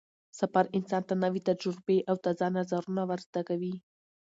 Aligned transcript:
سفر 0.39 0.65
انسان 0.77 1.03
ته 1.09 1.13
نوې 1.23 1.41
تجربې 1.49 1.97
او 2.09 2.15
تازه 2.25 2.47
نظرونه 2.57 3.01
ور 3.09 3.19
زده 3.27 3.41
کوي 3.49 3.73